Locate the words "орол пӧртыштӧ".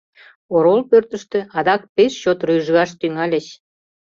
0.55-1.39